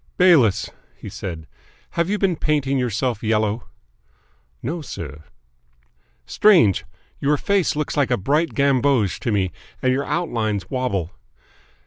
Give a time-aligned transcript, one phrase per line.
[0.17, 1.45] "Bayliss," he said,
[1.91, 3.67] "have you been painting yourself yellow?"
[4.63, 5.25] "No, sir."
[6.25, 6.85] "Strange!
[7.19, 11.11] Your face looks a bright gamboge to me, and your outlines wobble.